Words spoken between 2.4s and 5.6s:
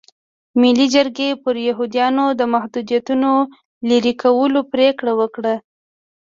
محدودیتونو لرې کولو پرېکړه وکړه.